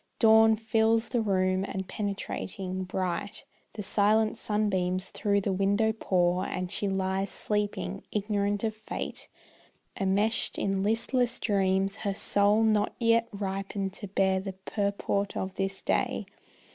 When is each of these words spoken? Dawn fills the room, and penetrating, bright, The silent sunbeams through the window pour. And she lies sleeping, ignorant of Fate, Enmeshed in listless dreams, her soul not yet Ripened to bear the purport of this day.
Dawn 0.17 0.55
fills 0.55 1.09
the 1.09 1.21
room, 1.21 1.63
and 1.63 1.87
penetrating, 1.87 2.85
bright, 2.85 3.45
The 3.73 3.83
silent 3.83 4.35
sunbeams 4.35 5.11
through 5.11 5.41
the 5.41 5.53
window 5.53 5.93
pour. 5.93 6.43
And 6.43 6.71
she 6.71 6.87
lies 6.87 7.29
sleeping, 7.29 8.01
ignorant 8.11 8.63
of 8.63 8.73
Fate, 8.75 9.27
Enmeshed 9.95 10.57
in 10.57 10.81
listless 10.81 11.37
dreams, 11.37 11.97
her 11.97 12.15
soul 12.15 12.63
not 12.63 12.95
yet 12.97 13.27
Ripened 13.31 13.93
to 13.93 14.07
bear 14.07 14.39
the 14.39 14.53
purport 14.65 15.37
of 15.37 15.53
this 15.53 15.83
day. 15.83 16.25